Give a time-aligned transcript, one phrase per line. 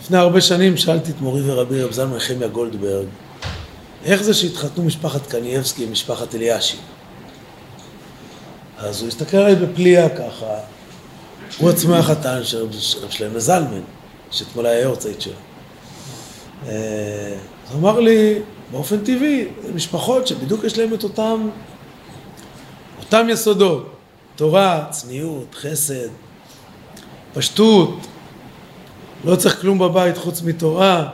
[0.00, 3.06] לפני הרבה שנים שאלתי את מורי ורבי רב זלמן נחמיה גולדברג,
[4.04, 6.76] איך זה שהתחתנו משפחת קנייבסקי עם משפחת אליאשי?
[8.78, 10.54] אז הוא הסתכל עליי בפליאה ככה,
[11.58, 12.66] הוא עצמו החתן של
[13.02, 13.80] רב שלמה זלמן,
[14.30, 15.32] שאתמול היה יורצייט שלו.
[16.66, 17.34] אה,
[17.66, 18.38] אז הוא אמר לי,
[18.70, 21.50] באופן טבעי, משפחות שבדיוק יש להם את אותם,
[22.98, 23.92] אותם יסודות,
[24.36, 26.08] תורה, צניעות, חסד,
[27.34, 27.98] פשטות,
[29.24, 31.08] לא צריך כלום בבית חוץ מתורה,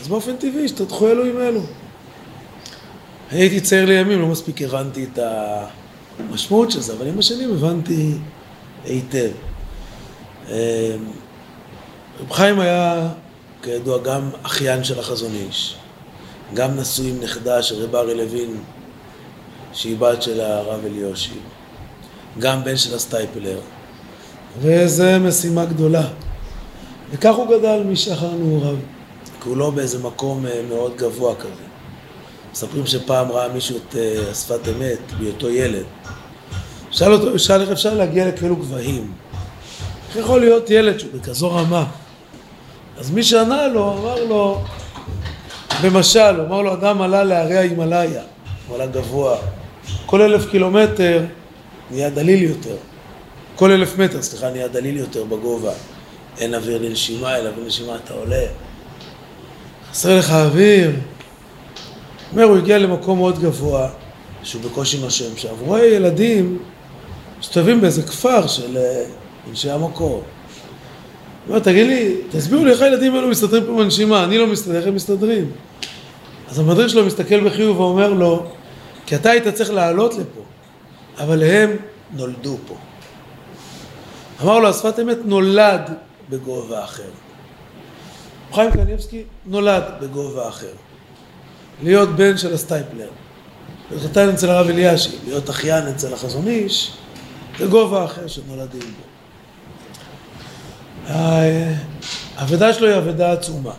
[0.00, 1.60] אז באופן טבעי השתתחו אלו עם אלו.
[3.30, 5.18] אני הייתי צעיר לימים, לא מספיק הבנתי את
[6.18, 8.14] המשמעות של זה, אבל עם השנים הבנתי
[8.84, 9.30] היטב.
[10.48, 10.54] אמ,
[12.20, 13.08] רב חיים היה,
[13.62, 15.76] כידוע, גם אחיין של החזון איש,
[16.54, 18.60] גם נשוי עם נכדה של רב ארי לוין,
[19.72, 21.38] שהיא בת של הרב אליושי,
[22.38, 23.60] גם בן של הסטייפלר,
[24.60, 26.08] וזו משימה גדולה.
[27.12, 28.76] וכך הוא גדל משחר נעוריו,
[29.42, 31.68] כי הוא לא באיזה מקום אה, מאוד גבוה כזה.
[32.52, 35.84] מספרים שפעם ראה מישהו את אה, השפת אמת בהיותו ילד.
[36.90, 39.12] שאל אותו, שאל איך אפשר להגיע לכאלו גבהים.
[40.08, 41.84] איך יכול להיות ילד שהוא בכזו רמה?
[42.98, 44.60] אז מי שענה לו, אמר לו,
[45.82, 48.22] במשל, אמר לו, אדם עלה להרי ההימאליה,
[48.68, 49.36] הוא עלה גבוה.
[50.06, 51.24] כל אלף קילומטר
[51.90, 52.76] נהיה דליל יותר.
[53.58, 55.72] כל אלף מטר, סליחה, נהיה דליל יותר בגובה.
[56.38, 58.46] אין אוויר לנשימה, אין אוויר לנשימה, אתה עולה.
[59.90, 60.90] חסר לך אוויר.
[62.32, 63.88] אומר, הוא הגיע למקום מאוד גבוה,
[64.42, 66.58] שהוא בקושי נושם שם, והוא רואה ילדים
[67.40, 69.04] מסתובבים באיזה כפר של אה,
[69.50, 70.08] אנשי המקור.
[70.08, 70.22] הוא
[71.48, 74.86] אומר, תגיד לי, תסבירו לי איך הילדים האלו מסתדרים פה בנשימה, אני לא מסתדר, איך
[74.86, 75.50] הם מסתדרים?
[76.50, 78.46] אז המדריך שלו מסתכל בחיוב ואומר לו,
[79.06, 80.40] כי אתה היית צריך לעלות לפה,
[81.18, 81.76] אבל הם
[82.16, 82.74] נולדו פה.
[84.42, 85.90] אמר לו, השפת אמת נולד
[86.30, 87.10] בגובה אחר.
[88.52, 90.72] חיים קניבסקי נולד בגובה אחר.
[91.82, 93.08] להיות בן של הסטייפלר,
[93.90, 96.92] להיות חתן אצל הרב אליאשי, להיות אחיין אצל החזון איש,
[97.58, 99.08] זה גובה אחר שנולדים בו.
[102.36, 103.72] האבדה שלו היא אבדה עצומה.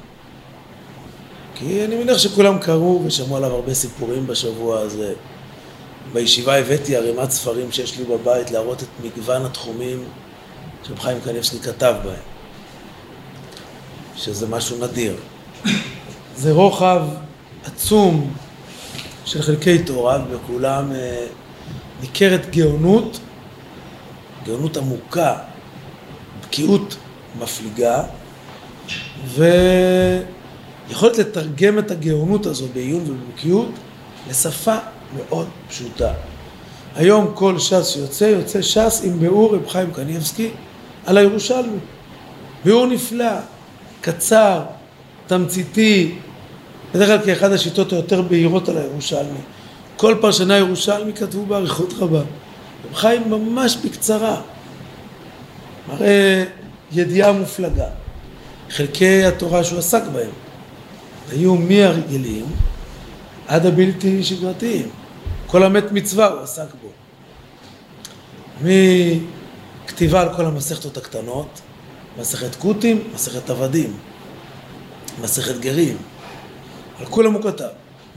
[1.55, 5.13] כי אני מניח שכולם קראו ושמעו עליו הרבה סיפורים בשבוע הזה.
[6.13, 10.03] בישיבה הבאתי ערימת ספרים שיש לי בבית להראות את מגוון התחומים
[10.83, 12.29] שרב חיים קניבסקי כתב בהם.
[14.19, 15.15] שזה משהו נדיר.
[16.35, 17.01] זה רוחב
[17.65, 18.33] עצום
[19.25, 21.25] של חלקי תורה, ובכולם אה,
[22.01, 23.19] ניכרת גאונות,
[24.45, 25.35] גאונות עמוקה,
[26.43, 26.95] בקיאות
[27.39, 28.03] מפליגה,
[29.27, 33.69] ויכולת לתרגם את הגאונות הזו בעיון ובבקיאות
[34.29, 34.75] לשפה
[35.15, 36.13] מאוד פשוטה.
[36.95, 40.49] היום כל ש"ס שיוצא, יוצא ש"ס עם ביאור רב חיים קניבסקי
[41.09, 41.77] על הירושלמי.
[42.65, 43.31] ביאור נפלא,
[44.01, 44.61] קצר,
[45.27, 46.15] תמציתי,
[46.93, 49.39] בדרך כלל כאחד השיטות היותר בהירות על הירושלמי.
[49.97, 52.19] כל פרשני הירושלמי כתבו באריכות רבה.
[52.19, 52.25] רב
[52.93, 54.41] חיים ממש בקצרה,
[55.87, 56.43] מראה
[56.91, 57.87] ידיעה מופלגה.
[58.69, 60.31] חלקי התורה שהוא עסק בהם
[61.31, 62.45] היו מהרגילים
[63.47, 64.89] עד הבלתי שגרתיים.
[65.47, 66.89] כל המת מצווה הוא עסק בו.
[69.89, 71.61] מכתיבה על כל המסכתות הקטנות,
[72.19, 73.93] מסכת כותים, מסכת עבדים,
[75.21, 75.97] מסכת גרים,
[76.99, 77.67] על כולם הוא כתב.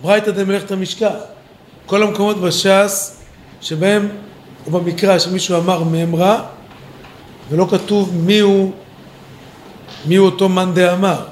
[0.03, 1.06] ברייתא דמלאכת המשכן,
[1.87, 3.16] כל המקומות בש"ס
[3.61, 4.09] שבהם,
[4.66, 6.44] או במקרא שמישהו אמר ממרה,
[7.50, 8.72] ולא כתוב מי הוא,
[10.06, 11.25] מי הוא אותו מאן דאמר.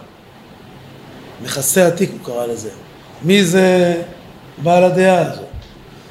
[1.42, 2.70] מכסה עתיק הוא קרא לזה.
[3.22, 4.02] מי זה
[4.62, 5.42] בעל הדעה הזו?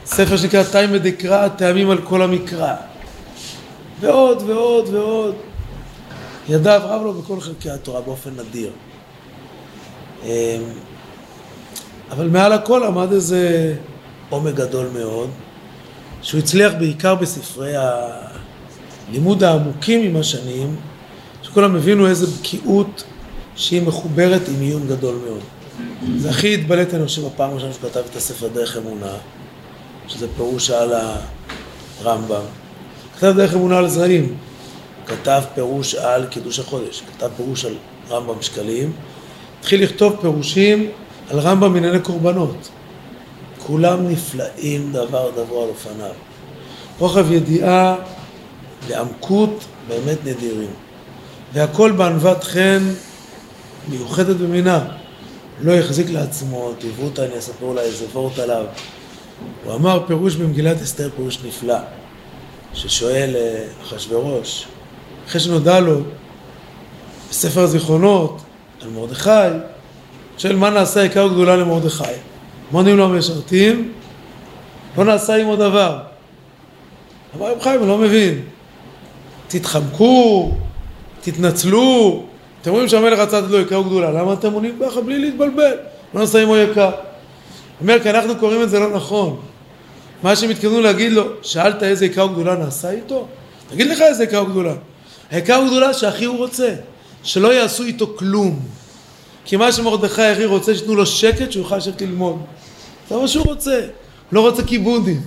[0.05, 2.75] ספר שנקרא תימא דקרא, טעמים על כל המקרא.
[3.99, 5.35] ועוד ועוד ועוד.
[6.49, 8.71] ידיו רב לו בכל חלקי התורה באופן נדיר.
[10.23, 10.29] אמ,
[12.11, 13.75] אבל מעל הכל עמד איזה
[14.29, 15.29] עומק גדול מאוד,
[16.21, 17.73] שהוא הצליח בעיקר בספרי
[19.07, 20.75] הלימוד העמוקים עם השנים,
[21.43, 23.03] שכולם הבינו איזה בקיאות
[23.55, 25.41] שהיא מחוברת עם עיון גדול מאוד.
[26.17, 29.13] זה הכי התבלט, אני חושב, בפעם הראשונה שהוא כתב את הספר דרך אמונה,
[30.07, 30.91] שזה פירוש על
[32.01, 32.68] הרמב"ם.
[33.19, 34.35] כתב דרך אמונה על זרעים,
[35.05, 37.75] כתב פירוש על קידוש החודש, כתב פירוש על
[38.09, 38.91] רמב"ם שקלים,
[39.59, 40.89] התחיל לכתוב פירושים
[41.29, 42.69] על רמב"ם ענייני קורבנות.
[43.57, 46.11] כולם נפלאים דבר דבר על אופניו.
[46.99, 47.95] רוחב ידיעה
[48.87, 50.69] ועמקות באמת נדירים.
[51.53, 52.83] והכל בענוות חן
[53.89, 54.85] מיוחדת במינה.
[55.61, 58.65] לא החזיק לעצמו, תיוו אותה, אני אספר אולי איזה וורט עליו.
[59.65, 61.77] הוא אמר פירוש במגילת אסתר, פירוש נפלא,
[62.73, 64.67] ששואל אה, אחשוורוש,
[65.27, 66.01] אחרי שנודע לו
[67.29, 68.41] בספר הזיכרונות
[68.81, 69.29] על מרדכי,
[70.37, 72.03] שואל מה נעשה עיקר גדולה למרדכי.
[72.71, 73.91] מה לו המשרתים?
[74.97, 75.99] לא נעשה עמו דבר.
[77.35, 78.41] אמר רב חיים, אני לא מבין.
[79.47, 80.51] תתחמקו,
[81.21, 82.23] תתנצלו,
[82.61, 85.73] אתם רואים שהמלך רצה לתת לו יקר גדולה, למה אתם עונים ככה בלי להתבלבל?
[86.13, 86.91] לא נעשה עמו יקר.
[87.81, 89.39] אומר, כי אנחנו קוראים את זה לא נכון.
[90.23, 93.27] מה שהם התכוונו להגיד לו, שאלת איזה יקר גדולה נעשה איתו?
[93.69, 94.73] תגיד לך איזה יקר גדולה.
[95.31, 96.75] היקר גדולה שהכי הוא רוצה,
[97.23, 98.59] שלא יעשו איתו כלום.
[99.45, 102.41] כי מה שמרדכי הכי רוצה, שייתנו לו שקט שהוא יוכל לשבת ללמוד.
[103.09, 103.87] זה מה שהוא רוצה, הוא
[104.31, 105.21] לא רוצה כיבודים.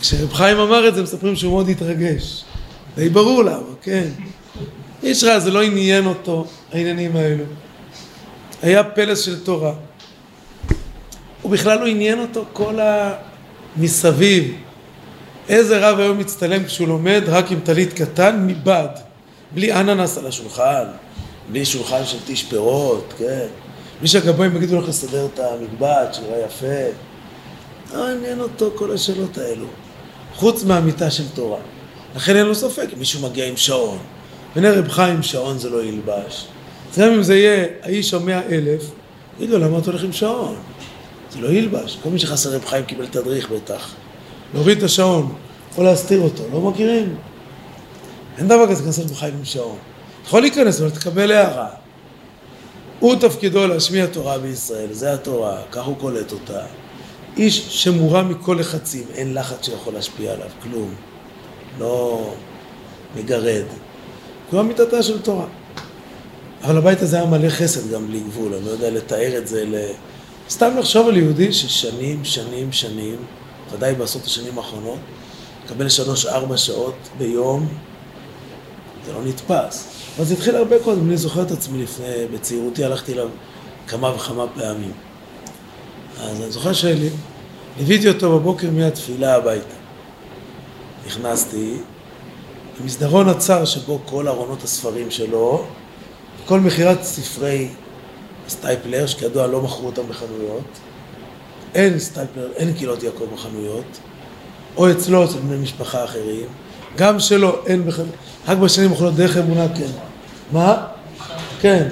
[0.00, 2.44] כשרב חיים אמר את זה, מספרים שהוא מאוד התרגש.
[2.96, 4.08] די ברור למה, כן.
[5.02, 7.44] איש רע, זה לא עניין אותו, העניינים האלו.
[8.62, 9.72] היה פלס של תורה.
[11.42, 12.78] הוא בכלל לא עניין אותו כל
[13.76, 14.54] המסביב.
[15.48, 18.88] איזה רב היום מצטלם כשהוא לומד רק עם טלית קטן מבד,
[19.54, 20.84] בלי אננס על השולחן,
[21.50, 23.46] בלי שולחן של טיש פירות, כן.
[24.02, 26.90] מי שהגבוהים יגידו לך לסדר את המקבט, שיראה יפה.
[27.94, 29.66] לא עניין אותו כל השאלות האלו.
[30.34, 31.60] חוץ מהמיטה של תורה.
[32.16, 33.98] לכן אין לו ספק, מישהו מגיע עם שעון,
[34.56, 36.46] ונראה רב חיים שעון זה לא ילבש.
[36.92, 38.82] אז גם אם זה יהיה האיש המאה אלף,
[39.40, 40.56] יגידו למה אתה הולך עם שעון?
[41.32, 41.98] זה לא ילבש.
[42.02, 43.94] כל מי שחסר רב חיים קיבל תדריך בטח.
[44.54, 45.34] להוריד את השעון,
[45.78, 47.16] או להסתיר אותו, לא מכירים?
[48.38, 49.76] אין דבר כזה להיכנס לרב חיים עם שעון.
[50.26, 51.68] יכול להיכנס, אבל תקבל הערה.
[53.00, 56.60] הוא תפקידו להשמיע תורה בישראל, זה התורה, כך הוא קולט אותה.
[57.36, 60.94] איש שמורם מכל לחצים, אין לחץ שיכול להשפיע עליו, כלום.
[61.78, 62.32] לא
[63.16, 63.64] מגרד.
[64.50, 65.46] כמו אמיתתה של תורה.
[66.62, 69.64] אבל הבית הזה היה מלא חסד גם בלי גבול, אני לא יודע לתאר את זה
[69.64, 69.74] ל...
[70.50, 73.16] סתם לחשוב על יהודי ששנים, שנים, שנים,
[73.72, 74.98] ודאי בעשרות השנים האחרונות,
[75.64, 77.68] מקבל שלוש-ארבע שעות ביום,
[79.06, 79.88] זה לא נתפס.
[80.16, 83.28] אבל זה התחיל הרבה קודם, אני זוכר את עצמי לפני, בצעירותי הלכתי אליו
[83.86, 84.92] כמה וכמה פעמים.
[86.20, 89.74] אז אני זוכר שליוויתי אותו בבוקר מהתפילה הביתה.
[91.06, 91.76] נכנסתי,
[92.80, 95.64] במסדרון הצר שבו כל ארונות הספרים שלו,
[96.46, 97.68] כל מכירת ספרי
[98.50, 100.64] סטייפלר, שכידוע לא מכרו אותם בחנויות,
[101.74, 103.98] אין סטייפלר, אין קהילות יעקב בחנויות,
[104.76, 106.46] או אצלו, אצל בני משפחה אחרים,
[106.96, 108.14] גם שלו אין בחנויות,
[108.48, 109.90] רק בשנים האחרונות דרך אמונה כן.
[110.52, 110.86] מה?
[111.60, 111.88] כן.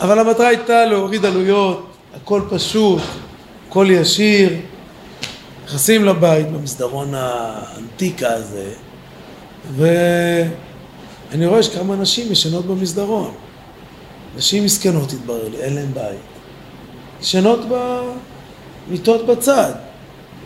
[0.00, 3.02] אבל המטרה הייתה להוריד עלויות, הכל פשוט,
[3.68, 4.50] הכל ישיר,
[5.64, 8.70] נכנסים לבית במסדרון האנטיקה הזה,
[9.76, 13.34] ואני רואה שכמה נשים ישנות במסדרון.
[14.36, 16.20] נשים מסכנות התברר לי, אין להן בית.
[17.20, 17.60] ישנות
[18.88, 19.72] במיטות בצד,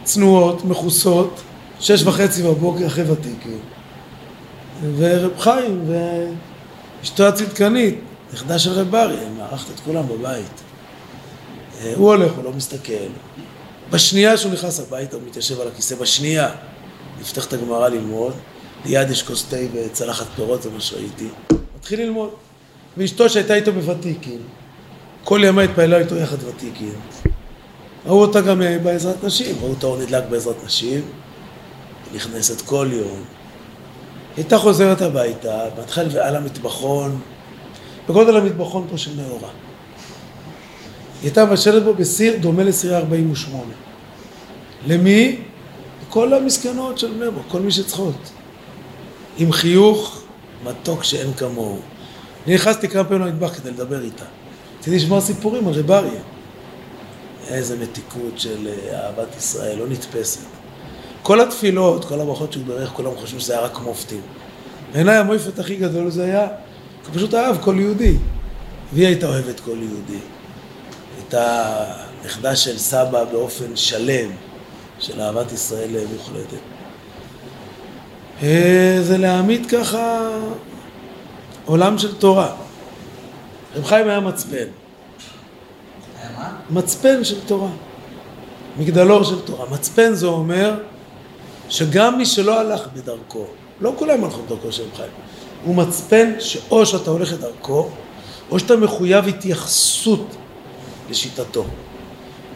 [0.04, 1.40] צנועות, מכוסות,
[1.80, 3.58] שש וחצי בבוקר אחרי ותיקים.
[4.96, 5.84] ורב חיים
[7.00, 7.98] ואשתו הצדקנית,
[8.32, 10.62] נכדה של רב אריה, מארחת את כולם בבית.
[11.80, 12.92] אה, הוא הולך, הוא לא מסתכל.
[13.90, 16.50] בשנייה שהוא נכנס הביתה הוא מתיישב על הכיסא, בשנייה
[17.20, 18.32] נפתח את הגמרא ללמוד,
[18.84, 21.28] ליד יש כוס תה וצלחת פירות, זה מה שראיתי.
[21.78, 22.30] מתחיל ללמוד.
[22.98, 24.38] ואשתו שהייתה איתו בוותיקין,
[25.24, 26.92] כל ימי התפעלה איתו יחד ותיקין.
[28.06, 31.00] ראו אותה גם בעזרת נשים, ראו אותה עוד נדלק בעזרת נשים,
[32.14, 33.24] נכנסת כל יום.
[34.36, 37.20] הייתה חוזרת הביתה, מתחיל ועל המטבחון,
[38.08, 39.48] בגודל המטבחון פה של נאורה.
[39.48, 43.64] היא הייתה מבשלת בו בסיר דומה לסירי 48.
[44.86, 45.38] למי?
[46.08, 48.30] לכל המסכנות של ברק, כל מי שצריכות.
[49.38, 50.22] עם חיוך
[50.64, 51.80] מתוק שאין כמוהו.
[52.46, 54.24] אני נכנסתי כמה פעמים למטבח כדי לדבר איתה.
[54.78, 56.20] רציתי לשמוע סיפורים על רב אריה.
[57.48, 60.40] איזה מתיקות של אה, אהבת ישראל, לא נתפסת.
[61.22, 64.20] כל התפילות, כל הברכות שהוא ברך, כולם חושבים שזה היה רק מופתים.
[64.92, 66.40] בעיניי המויפת הכי גדול זה היה,
[67.06, 68.16] הוא פשוט אהב כל יהודי.
[68.92, 70.18] והיא הייתה אוהבת כל יהודי.
[71.16, 71.84] הייתה
[72.24, 74.30] נכדה של סבא באופן שלם,
[74.98, 76.58] של אהבת ישראל מוחלטת.
[78.42, 80.28] אה, זה להעמיד ככה
[81.68, 82.52] עולם של תורה.
[83.76, 84.66] רב חיים היה מצפן.
[86.70, 87.70] מצפן של תורה.
[88.78, 89.70] מגדלור של תורה.
[89.70, 90.74] מצפן זה אומר
[91.68, 93.46] שגם מי שלא הלך בדרכו,
[93.80, 95.10] לא כולם הלכו בדרכו של רב חיים,
[95.64, 97.88] הוא מצפן שאו שאתה הולך לדרכו,
[98.50, 100.36] או שאתה מחויב התייחסות
[101.10, 101.64] לשיטתו.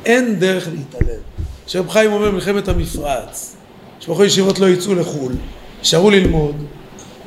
[0.05, 1.21] אין דרך להתעלם.
[1.67, 3.57] כשרב חיים אומר מלחמת המפרץ,
[4.01, 5.33] שבחורי ישיבות לא יצאו לחו"ל,
[5.79, 6.57] יישארו ללמוד,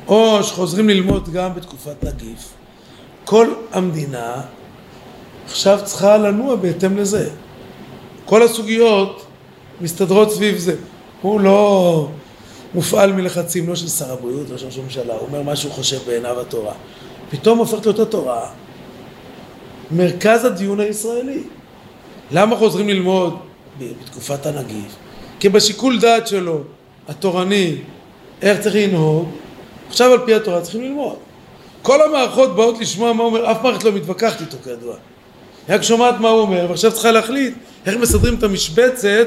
[0.08, 2.52] או שחוזרים ללמוד גם בתקופת נגיף,
[3.24, 4.42] כל המדינה
[5.46, 7.30] עכשיו צריכה לנוע בהתאם לזה.
[8.24, 9.26] כל הסוגיות
[9.80, 10.76] מסתדרות סביב זה.
[11.22, 12.08] הוא לא
[12.74, 15.98] מופעל מלחצים, לא של שר הבריאות, לא של ראש הממשלה, הוא אומר מה שהוא חושב
[16.06, 16.72] בעיניו התורה.
[17.30, 18.50] פתאום הופכת להיות התורה
[19.90, 21.42] מרכז הדיון הישראלי.
[22.30, 23.36] למה חוזרים ללמוד
[23.78, 24.96] בתקופת הנגיף?
[25.40, 26.60] כי בשיקול דעת שלו,
[27.08, 27.76] התורני,
[28.42, 29.28] איך צריך לנהוג,
[29.88, 31.16] עכשיו על פי התורה צריכים ללמוד.
[31.82, 34.96] כל המערכות באות לשמוע מה הוא אומר, אף מערכת לא מתווכחת איתו כידוע.
[35.68, 37.54] רק שומעת מה הוא אומר, ועכשיו צריכה להחליט
[37.86, 39.26] איך מסדרים את המשבצת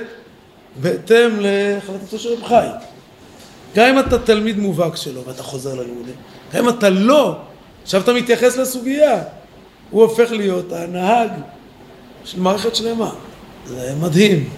[0.81, 2.71] בהתאם להחלטתו של רב חיים.
[3.75, 6.15] גם אם אתה תלמיד מובהק שלו ואתה חוזר ללימודים,
[6.53, 7.35] גם אם אתה לא,
[7.83, 9.23] עכשיו אתה מתייחס לסוגיה,
[9.89, 11.29] הוא הופך להיות הנהג
[12.25, 13.11] של מערכת שלמה.
[13.67, 14.49] זה מדהים.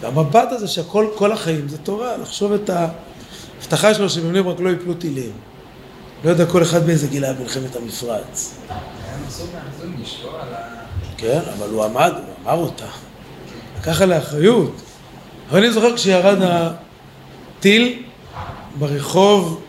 [0.00, 2.70] והמבט הזה שהכל, כל החיים זה תורה, לחשוב את
[3.66, 5.32] ההבטחה שלו שבבני ברק לא יפלו טילים.
[6.24, 8.58] לא יודע כל אחד באיזה גיל היה מלחמת המפרץ.
[11.16, 12.86] כן, אבל הוא עמד, הוא אמר אותה.
[13.80, 14.72] לקח עליה אחריות.
[15.50, 18.02] אבל אני זוכר כשירד הטיל
[18.78, 19.62] ברחוב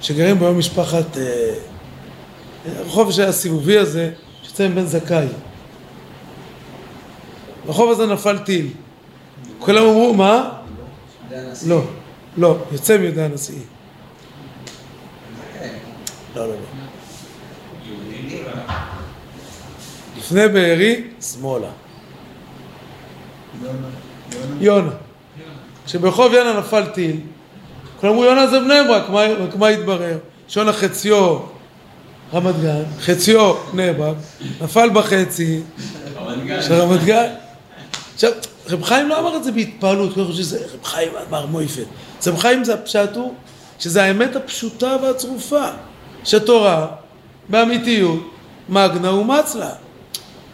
[0.00, 1.16] שגרים בו משפחת...
[1.16, 1.54] אה,
[2.78, 4.10] הרחוב הסיבובי הזה,
[4.42, 5.26] שיוצא עם בן זכאי.
[7.66, 8.68] ברחוב הזה נפל טיל.
[9.58, 10.50] כולם אמרו, מה?
[11.66, 11.82] לא,
[12.36, 13.54] לא, יוצא מיהודה הנשיא.
[16.36, 16.54] לא, לא, לא.
[20.18, 21.68] לפני בארי, שמאלה.
[24.60, 24.90] יונה.
[25.86, 27.20] כשברחוב יונה נפל טיל,
[28.00, 30.18] כולם אמרו יונה זה בני ברק, מה התברר?
[30.48, 31.38] שיונה חציו
[32.34, 34.16] רמת גן, חציו בני ברק,
[34.60, 35.60] נפל בחצי
[36.60, 37.32] של רמת גן.
[38.14, 38.30] עכשיו,
[38.68, 41.86] רב חיים לא אמר את זה בהתפעלות, אני חושב שזה רב חיים אמר מויפת.
[42.28, 43.34] רב חיים זה הפשט הוא,
[43.78, 45.64] שזה האמת הפשוטה והצרופה,
[46.24, 46.86] שתורה,
[47.48, 48.30] באמיתיות,
[48.68, 49.70] מגנה ומצלה.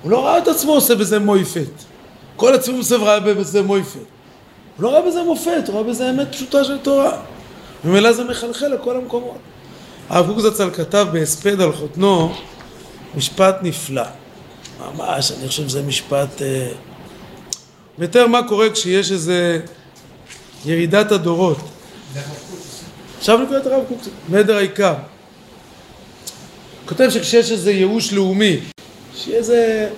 [0.02, 1.70] הוא לא ראה את עצמו עושה בזה מויפת.
[2.36, 3.96] כל הציבור מסביב ראה בזה מויפת.
[3.96, 7.18] הוא לא ראה בזה מופת, הוא ראה בזה אמת פשוטה של תורה.
[7.84, 9.38] ממילא זה מחלחל לכל המקומות.
[10.08, 12.34] הרב קוק זצ"ל כתב בהספד על חותנו
[13.14, 14.02] משפט נפלא.
[14.80, 16.42] ממש, אני חושב שזה משפט...
[16.42, 16.68] אה...
[17.98, 19.60] מתאר מה קורה כשיש איזה
[20.66, 21.58] ירידת הדורות.
[23.18, 24.94] עכשיו נקרא את הרב קוק, מדר העיקר.
[26.86, 28.58] כותב שכשיש איזה ייאוש לאומי,
[29.16, 29.88] שיהיה איזה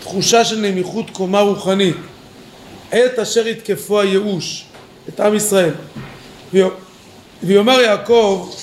[0.00, 1.96] תחושה של נמיכות קומה רוחנית,
[2.90, 4.64] עת אשר יתקפו הייאוש,
[5.08, 5.74] את עם ישראל.
[7.42, 8.54] ויאמר יעקב,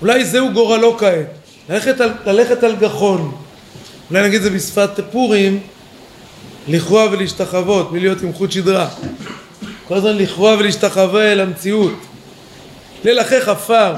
[0.00, 1.26] אולי זהו גורלו כעת,
[1.68, 3.34] ללכת על, ללכת על גחון.
[4.10, 5.60] אולי נגיד את זה בשפת פורים,
[6.70, 8.88] לכרוע ולהשתחוות, מלהיות עם חוט שדרה.
[9.88, 11.94] כל הזמן לכרוע ולהשתחווה אל המציאות.
[13.04, 13.94] ללחך עפר,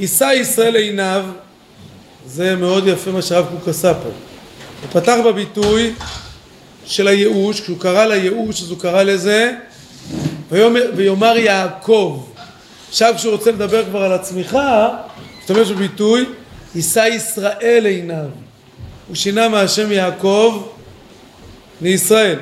[0.00, 1.24] יישא ישראל עיניו,
[2.26, 4.08] זה מאוד יפה מה שהרב קוק עשה פה.
[4.82, 5.92] הוא פתח בביטוי
[6.84, 9.52] של הייאוש, כשהוא קרא לייאוש אז הוא קרא לזה
[10.50, 12.26] ויאמר, יעקב.
[12.88, 16.24] עכשיו כשהוא רוצה לדבר כבר על הצמיחה, הוא משתמש בביטוי
[16.74, 18.28] יישא ישראל עיניו.
[19.08, 20.62] הוא שינה מהשם יעקב
[21.80, 22.38] לישראל.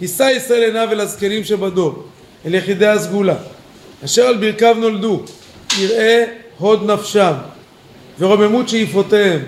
[0.00, 2.02] יישא ישראל עיניו אל הזקנים שבדור,
[2.46, 3.34] אל יחידי הסגולה,
[4.04, 5.22] אשר על ברכיו נולדו,
[5.78, 6.24] יראה
[6.58, 7.32] הוד נפשם
[8.18, 9.40] ורוממות שאיפותיהם,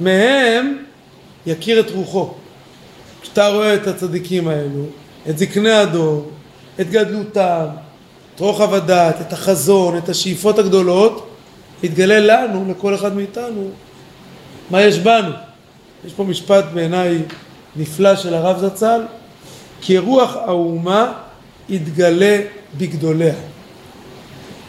[0.00, 0.78] מהם
[1.46, 2.34] יכיר את רוחו.
[3.22, 4.84] כשאתה רואה את הצדיקים האלו,
[5.28, 6.30] את זקני הדור,
[6.80, 7.66] את גדלותם,
[8.34, 11.28] את רוחב הדעת, את החזון, את השאיפות הגדולות,
[11.82, 13.70] יתגלה לנו, לכל אחד מאיתנו,
[14.70, 15.32] מה יש בנו.
[16.06, 17.22] יש פה משפט בעיניי
[17.76, 19.00] נפלא של הרב זצ"ל,
[19.80, 21.12] כי רוח האומה
[21.68, 22.40] יתגלה
[22.78, 23.34] בגדוליה.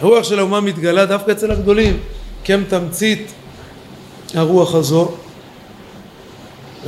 [0.01, 1.99] הרוח של האומה מתגלה דווקא אצל הגדולים,
[2.43, 3.31] כי הם תמצית
[4.33, 5.11] הרוח הזו.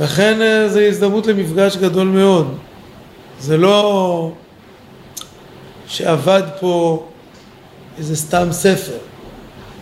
[0.00, 2.54] לכן אה, זו הזדמנות למפגש גדול מאוד.
[3.40, 4.32] זה לא
[5.86, 7.06] שאבד פה
[7.98, 8.98] איזה סתם ספר.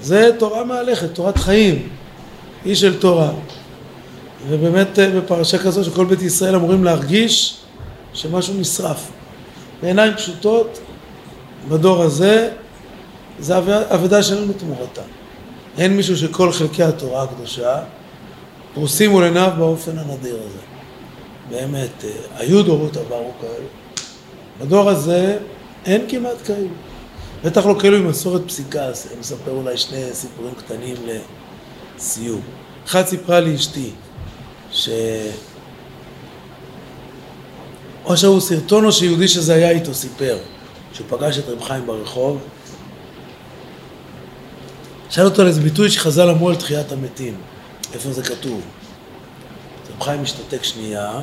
[0.02, 1.88] זה תורה מהלכת, תורת חיים,
[2.66, 3.30] איש של תורה.
[4.48, 7.56] ובאמת אה, בפרשה כזו שכל בית ישראל אמורים להרגיש
[8.12, 9.10] שמשהו נשרף.
[9.82, 10.78] בעיניים פשוטות,
[11.68, 12.50] בדור הזה,
[13.38, 13.58] זה
[13.94, 15.02] אבדה שאין תמורתה.
[15.78, 17.82] אין מישהו שכל חלקי התורה הקדושה
[18.74, 20.58] פרוסים מול עיניו באופן הנדיר הזה.
[21.50, 23.66] באמת, אה, היו דורות עברו כאלה.
[24.60, 25.38] בדור הזה
[25.86, 26.68] אין כמעט כאלו.
[27.44, 30.96] בטח לא כאלו עם מסורת פסיקה, אני מספר אולי שני סיפורים קטנים
[31.96, 32.40] לסיום.
[32.86, 33.90] אחד סיפרה לי אשתי,
[34.72, 34.88] ש...
[38.04, 40.38] או שהוא סרטון או שיהודי שזה היה איתו סיפר,
[40.92, 42.38] שהוא פגש את רב חיים ברחוב,
[45.10, 47.34] שאל אותו על איזה ביטוי שחז"ל אמרו על תחיית המתים,
[47.94, 48.60] איפה זה כתוב?
[49.94, 51.20] רב חיים השתתק שנייה,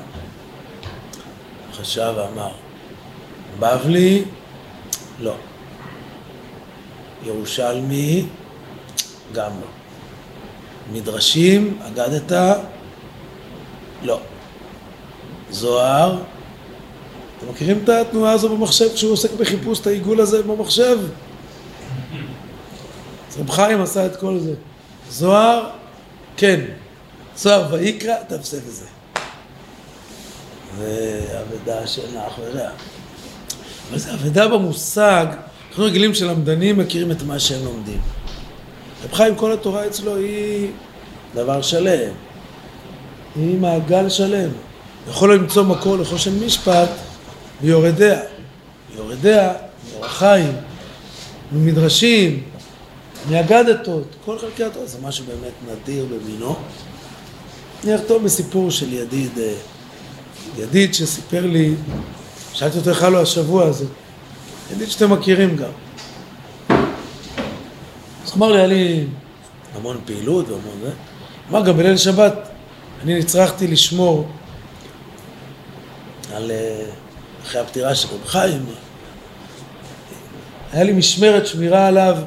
[1.73, 2.51] חשב ואמר,
[3.59, 4.23] בבלי
[5.19, 5.35] לא.
[7.23, 8.25] ירושלמי,
[9.33, 9.67] גם לא.
[10.91, 12.31] מדרשים, אגדת,
[14.03, 14.19] לא.
[15.49, 16.17] זוהר,
[17.37, 20.97] אתם מכירים את התנועה הזו במחשב כשהוא עוסק בחיפוש את העיגול הזה במחשב?
[23.29, 24.53] אז רב חיים עשה את כל זה.
[25.09, 25.69] זוהר,
[26.37, 26.61] כן.
[27.37, 28.85] זוהר ויקרא, תפסה בזה.
[30.77, 32.69] זה אבדה של אח ורע.
[33.89, 35.25] אבל זה אבדה במושג,
[35.69, 38.01] אנחנו רגילים שלמדנים מכירים את מה שהם לומדים.
[39.03, 40.71] רב חיים, כל התורה אצלו היא
[41.35, 42.26] דבר שלם.
[43.37, 44.49] היא מעגל שלם.
[45.09, 46.89] יכול למצוא מקור לחושן משפט
[47.61, 48.19] ביורדיה.
[48.95, 49.53] ביורדיה,
[49.93, 50.53] מאור החיים,
[51.51, 52.43] ממדרשים,
[53.29, 56.55] מאגדתות, כל חלקי התורה, זה משהו באמת נדיר במינו.
[57.83, 59.53] אני אחתום בסיפור של ידיד, אה,
[60.57, 61.73] ידיד שסיפר לי,
[62.53, 63.85] שאלתי אותו איך היה לו השבוע הזה,
[64.73, 65.69] ידיד שאתם מכירים גם.
[68.25, 69.05] אז אמר לי, היה לי
[69.75, 70.91] המון פעילות והמון זה.
[71.49, 72.33] אמר גם בליל שבת,
[73.03, 74.27] אני נצרכתי לשמור
[76.33, 76.85] על, אה,
[77.43, 78.65] אחרי הפטירה של רב חיים,
[80.71, 82.17] היה לי משמרת שמירה עליו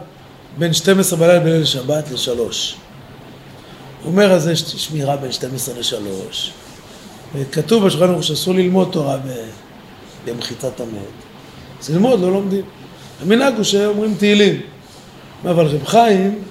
[0.59, 2.77] בין 12 בלילה בליל שבת לשלוש.
[4.03, 6.53] הוא אומר, אז יש שמירה בין 12 לשלוש.
[7.35, 9.19] וכתוב בשולחן ערוך שאסור ללמוד תורה
[10.25, 11.00] במחיצת המת.
[11.81, 12.65] אז ללמוד לא לומדים.
[13.23, 14.61] המנהג הוא שאומרים תהילים.
[15.45, 16.43] אבל רב חיים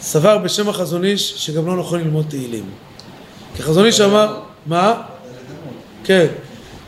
[0.00, 2.64] סבר בשם החזון איש שגם לא נכון ללמוד תהילים.
[3.54, 5.02] כי החזון איש אמר, מה?
[6.04, 6.26] כן.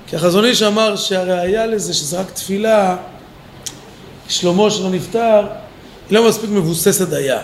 [0.07, 2.97] כי החזון איש אמר שהראיה לזה שזה רק תפילה,
[4.29, 5.47] שלמה שלא נפטר,
[6.11, 7.41] היא לא מספיק מבוססת היה.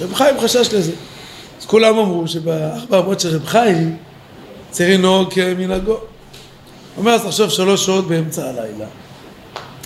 [0.00, 0.92] רב חיים חשש לזה.
[1.60, 3.96] אז כולם אמרו שבארבע אמות של רב חיים
[4.70, 5.92] צריך לנהוג כמנהגו.
[5.92, 6.00] הוא
[6.96, 8.86] אומר, אז תחשוב שלוש שעות באמצע הלילה,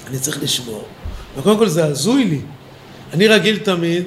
[0.07, 0.85] אני צריך לשמור.
[1.37, 2.41] וקודם כל זה הזוי לי.
[3.13, 4.05] אני רגיל תמיד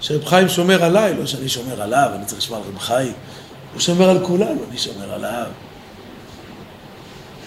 [0.00, 3.12] שרב חיים שומר עליי, לא שאני שומר עליו, אני צריך לשמור על רב חיים.
[3.72, 5.46] הוא שומר על כולנו, אני שומר עליו.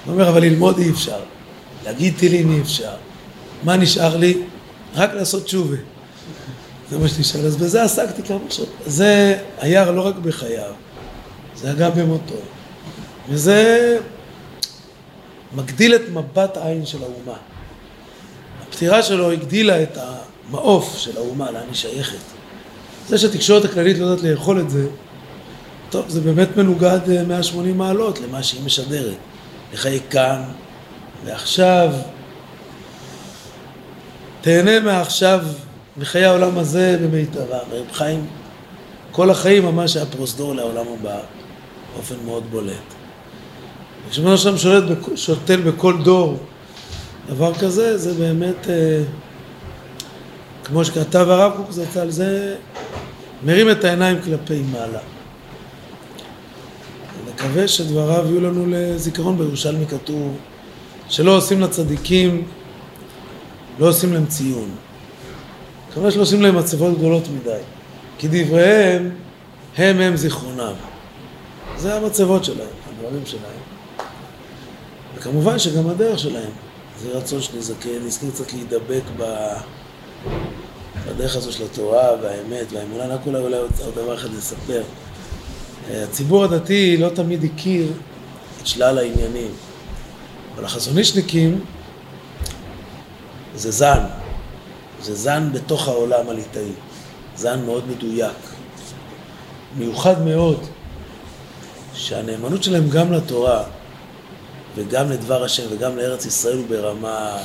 [0.05, 1.19] הוא אומר, אבל ללמוד אי אפשר.
[1.85, 2.93] להגיד תהילים אי אפשר.
[3.63, 4.37] מה נשאר לי?
[4.95, 5.77] רק לעשות תשובה.
[6.89, 7.45] זה מה שנשאר.
[7.45, 8.69] אז בזה עסקתי כמה שעות.
[8.85, 10.73] זה היה לא רק בחייו,
[11.55, 12.35] זה היה גם במותו.
[13.29, 13.97] וזה
[15.55, 17.37] מגדיל את מבט העין של האומה.
[18.61, 22.17] הפטירה שלו הגדילה את המעוף של האומה, לאן היא שייכת.
[23.07, 24.87] זה שהתקשורת הכללית לא יודעת לאכול את זה,
[25.89, 29.17] טוב, זה באמת מנוגד 180 אה, מעלות למה שהיא משדרת.
[29.73, 30.41] לחיי כאן
[31.25, 31.93] ועכשיו.
[34.41, 35.39] תהנה מעכשיו,
[35.97, 37.57] מחיי העולם הזה במיטבה.
[37.57, 38.25] רב חיים,
[39.11, 41.19] כל החיים ממש היה פרוזדור לעולם הבא,
[41.93, 42.73] באופן מאוד בולט.
[44.07, 44.83] וכשאומר שם שולט,
[45.15, 46.37] שותל בכל דור
[47.29, 49.01] דבר כזה, זה באמת, אה,
[50.63, 52.55] כמו שכתב הרב קוק זצ"ל, זה
[53.43, 54.99] מרים את העיניים כלפי מעלה.
[57.27, 60.37] מקווה שדבריו יהיו לנו לזיכרון בירושלמי כתוב
[61.09, 62.47] שלא עושים לצדיקים,
[63.79, 64.69] לא עושים להם ציון.
[65.89, 67.59] מקווה שלא עושים להם מצבות גדולות מדי.
[68.17, 69.09] כי דבריהם
[69.77, 70.73] הם הם זיכרונם.
[71.77, 73.59] זה המצבות שלהם, הדברים שלהם.
[75.15, 76.51] וכמובן שגם הדרך שלהם.
[77.01, 79.23] זה רצון שנזכה, נזכה קצת להידבק ב...
[81.07, 83.05] בדרך הזו של התורה והאמת והאמונה.
[83.05, 84.81] רק אולי אולי עוד דבר אחד לספר.
[85.89, 87.91] הציבור הדתי לא תמיד הכיר
[88.61, 89.51] את שלל העניינים,
[90.55, 91.61] אבל החזונישניקים
[93.55, 94.03] זה זן,
[95.01, 96.71] זה זן בתוך העולם הליטאי,
[97.35, 98.37] זן מאוד מדויק,
[99.77, 100.65] מיוחד מאוד,
[101.93, 103.63] שהנאמנות שלהם גם לתורה
[104.75, 107.37] וגם לדבר השם וגם לארץ ישראל הוא ברמה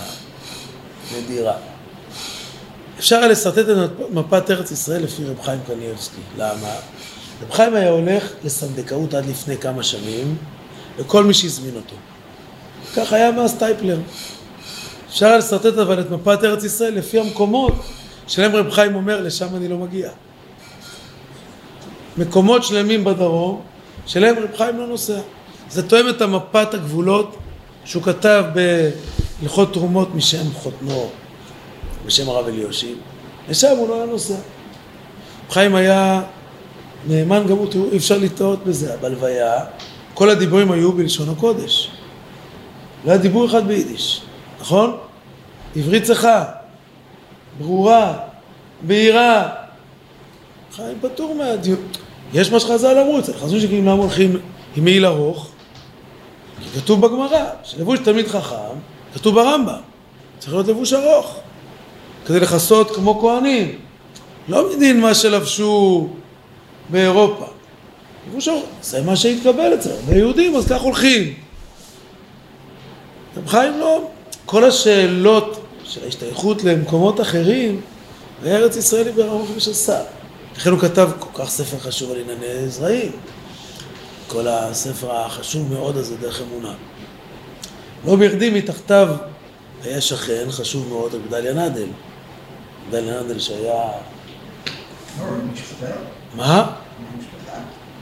[1.17, 1.55] נדירה.
[2.99, 6.21] אפשר היה לשרטט את מפת ארץ ישראל לפי רב חיים קניאבסקי.
[6.39, 6.75] למה?
[7.43, 10.37] רב חיים היה הולך לסנדקאות עד לפני כמה שנים
[10.99, 11.97] לכל מי שהזמין אותו.
[12.97, 13.99] כך היה מאז טייפלר.
[15.09, 17.73] אפשר לשרטט אבל את מפת ארץ ישראל לפי המקומות
[18.27, 20.11] שלהם רב חיים אומר לשם אני לא מגיע.
[22.17, 23.61] מקומות שלמים בדרום
[24.07, 25.19] שלהם רב חיים לא נוסע.
[25.71, 27.37] זה תואם את המפת הגבולות
[27.85, 28.45] שהוא כתב
[29.41, 31.11] בהלכות תרומות משם חותנו,
[32.07, 32.99] בשם הרב אליושיב.
[33.49, 34.35] לשם הוא לא היה נוסע.
[34.35, 34.41] רב
[35.51, 36.23] חיים היה
[37.09, 38.97] נאמן גם הוא, תראו, אי אפשר לטעות בזה.
[39.01, 39.65] בלוויה,
[40.15, 41.91] כל הדיבורים היו בלשון הקודש.
[43.05, 44.21] לא היה דיבור אחד ביידיש,
[44.61, 44.97] נכון?
[45.77, 46.45] עברית צחה,
[47.59, 48.19] ברורה,
[48.83, 49.49] בהירה.
[50.77, 51.79] חיים פטור מהדיון.
[52.35, 54.37] יש מה שחז"ל אמרו, אצל חזון שכאילו למה הולכים
[54.77, 55.51] עם מעיל ארוך?
[56.63, 58.77] כי כתוב בגמרא, שלבוש תלמיד חכם,
[59.15, 59.81] כתוב ברמב"ם.
[60.39, 61.37] צריך להיות לבוש ארוך,
[62.27, 63.79] כדי לכסות כמו כהנים.
[64.49, 66.09] לא מדין מה שלבשו
[66.89, 67.47] באירופה.
[68.33, 69.97] ארוך, זה מה שהתקבל אצלנו.
[70.09, 71.35] ביהודים, אז כך הולכים.
[73.37, 74.09] רב חיים לא,
[74.47, 77.81] כל השאלות של ההשתייכות למקומות אחרים,
[78.43, 80.01] בארץ ישראל היא ברמוך ושסה.
[80.57, 83.13] לכן הוא כתב כל כך ספר חשוב על ענייני זרעים.
[84.27, 86.75] כל הספר החשוב מאוד הזה, דרך אמונה.
[88.07, 89.09] לא בכדי מתחתיו
[89.83, 91.87] היה שכן חשוב מאוד, גדליה נדל.
[92.89, 93.91] גדליה נדל שהיה...
[96.37, 96.71] מה?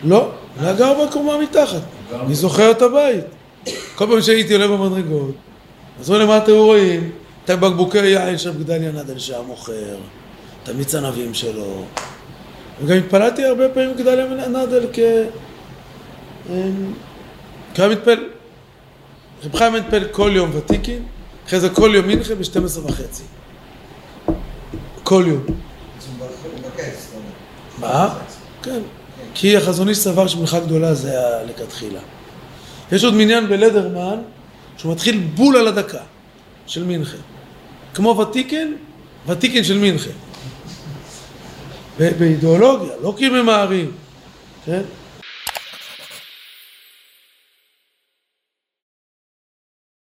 [0.04, 1.80] לא, היה גר בקומה מתחת.
[2.12, 3.24] אני זוכר את הבית.
[3.94, 5.34] כל פעם שהייתי עולה במדרגות,
[6.00, 7.10] אז רואים למה אתם רואים?
[7.44, 9.96] את הבקבוקי יין של גדליה נדל שהיה מוכר,
[10.62, 11.84] את המיץ ענבים שלו.
[12.84, 14.98] וגם התפללתי הרבה פעמים גדליה נדל כ...
[17.74, 18.28] כמה מתפלל?
[19.44, 21.02] רב חיים מתפלל כל יום ותיקין,
[21.46, 23.22] אחרי זה כל יום מנחה ב-12 וחצי.
[25.02, 25.42] כל יום.
[27.82, 28.14] מה?
[28.62, 28.80] כן.
[29.34, 32.00] כי החזון איש סבר שמלכה גדולה זה הלכתחילה.
[32.92, 34.18] יש עוד מניין בלדרמן
[34.76, 36.02] שהוא מתחיל בול על הדקה
[36.66, 37.16] של מנחה.
[37.94, 38.72] כמו ותיקן,
[39.26, 40.10] ותיקן של מנחה.
[41.98, 43.90] באידיאולוגיה, לא כי ממהרים,
[44.64, 44.82] כן?